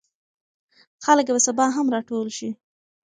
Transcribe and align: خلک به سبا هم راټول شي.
خلک 1.05 1.25
به 1.33 1.39
سبا 1.45 1.65
هم 1.75 1.85
راټول 1.93 2.27
شي. 2.37 2.49